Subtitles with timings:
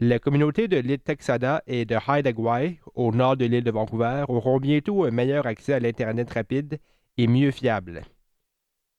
[0.00, 2.30] La communauté de l'île Texada et de Haida
[2.94, 6.78] au nord de l'île de Vancouver, auront bientôt un meilleur accès à l'Internet rapide
[7.16, 8.02] et mieux fiable.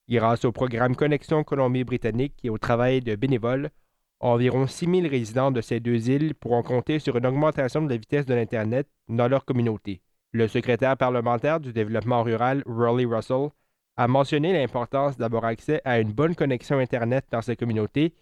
[0.08, 3.70] Grâce au programme Connexion Colombie-Britannique et au travail de bénévoles,
[4.18, 7.96] environ 6 000 résidents de ces deux îles pourront compter sur une augmentation de la
[7.96, 10.02] vitesse de l'Internet dans leur communauté.
[10.32, 13.50] Le secrétaire parlementaire du développement rural, Rolly Russell,
[13.96, 18.14] a mentionné l'importance d'avoir accès à une bonne connexion Internet dans ces communautés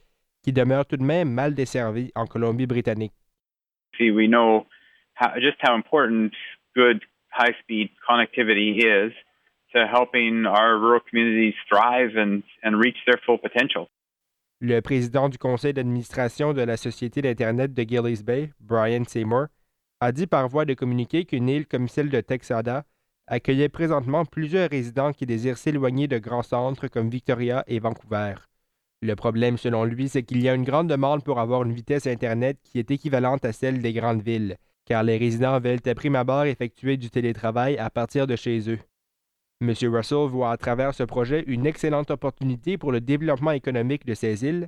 [0.46, 3.12] qui demeurent tout de même mal desservies en Colombie-Britannique.
[3.98, 4.66] See, we know
[5.16, 6.30] how, just how important
[6.77, 9.12] good high-speed connectivity is
[9.74, 13.88] to helping our rural communities thrive and, and reach their full potential.
[14.60, 19.48] Le président du conseil d'administration de la Société d'Internet de Gillies Bay, Brian Seymour,
[20.01, 22.84] a dit par voie de communiqué qu'une île comme celle de Texada
[23.26, 28.37] accueillait présentement plusieurs résidents qui désirent s'éloigner de grands centres comme Victoria et Vancouver.
[29.06, 32.09] Le problème, selon lui, c'est qu'il y a une grande demande pour avoir une vitesse
[32.09, 36.16] Internet qui est équivalente à celle des grandes villes, car les résidents veulent à prime
[36.16, 38.80] abord effectuer du télétravail à partir de chez eux.
[39.60, 39.73] M.
[39.82, 44.45] Russell voit à travers ce projet une excellente opportunité pour le développement économique de ces
[44.45, 44.66] îles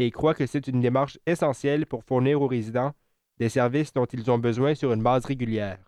[0.00, 2.94] et croit que c'est une démarche essentielle pour fournir aux résidents
[3.38, 5.78] des services dont ils ont besoin sur une base régulière.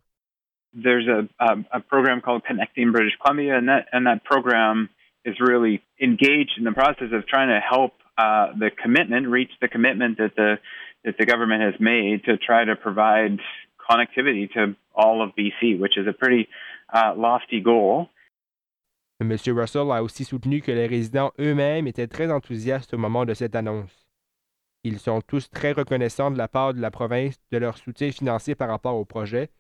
[0.73, 3.59] there's a, program called Connecting British Columbia,
[3.93, 4.07] and
[5.25, 9.69] is really engaged in the process of trying to help uh, the commitment reach the
[9.69, 10.59] commitment that the
[11.05, 13.39] that the government has made to try to provide
[13.91, 16.47] connectivity to all of BC, which is a pretty
[16.93, 18.11] uh, lofty goal.
[19.23, 19.37] M.
[19.49, 23.55] Russell a aussi soutenu que les résidents eux-mêmes étaient très enthousiastes au moment de cette
[23.55, 24.07] annonce.
[24.83, 28.55] Ils sont tous très reconnaissants de la part de la province de leur soutien financier
[28.55, 29.51] par rapport au projet,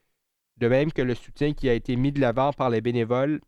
[0.57, 3.41] de même que le soutien qui a été mis de l'avant par les bénévoles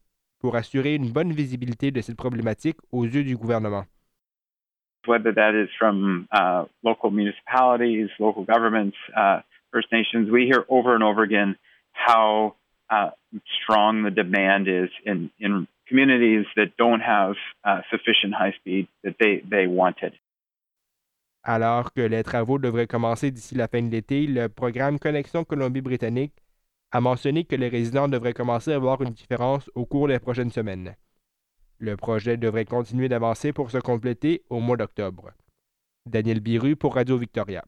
[0.42, 3.84] pour assurer une bonne visibilité de cette problématique aux yeux du gouvernement.
[5.06, 9.40] Whether that is from uh, local municipalities, local governments, uh,
[9.72, 11.56] First Nations, we hear over and over again
[11.92, 12.54] how
[12.90, 13.10] uh,
[13.62, 19.14] strong the demand is in, in communities that don't have uh, sufficient high speed that
[19.18, 20.12] they, they wanted.
[21.44, 26.34] Alors que les travaux devraient commencer d'ici la fin de l'été, le programme Connexion Colombie-Britannique
[26.92, 30.50] a mentionné que les résidents devraient commencer à voir une différence au cours des prochaines
[30.52, 30.94] semaines.
[31.78, 35.32] Le projet devrait continuer d'avancer pour se compléter au mois d'octobre.
[36.06, 37.64] Daniel Biru pour Radio Victoria.